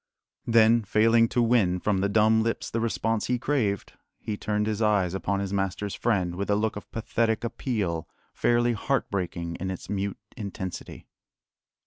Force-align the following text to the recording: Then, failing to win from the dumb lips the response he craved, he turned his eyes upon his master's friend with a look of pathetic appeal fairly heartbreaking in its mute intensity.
Then, 0.47 0.81
failing 0.81 1.27
to 1.27 1.43
win 1.43 1.79
from 1.79 1.99
the 1.99 2.09
dumb 2.09 2.41
lips 2.41 2.71
the 2.71 2.79
response 2.79 3.27
he 3.27 3.37
craved, 3.37 3.93
he 4.17 4.35
turned 4.35 4.65
his 4.65 4.81
eyes 4.81 5.13
upon 5.13 5.39
his 5.41 5.53
master's 5.53 5.93
friend 5.93 6.33
with 6.33 6.49
a 6.49 6.55
look 6.55 6.75
of 6.75 6.91
pathetic 6.91 7.43
appeal 7.43 8.09
fairly 8.33 8.73
heartbreaking 8.73 9.57
in 9.57 9.69
its 9.69 9.91
mute 9.91 10.17
intensity. 10.35 11.05